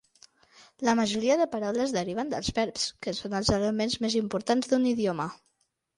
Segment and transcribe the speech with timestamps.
[0.87, 5.29] La majoria de paraules deriven dels verbs, que són els elements més importants d'un idioma.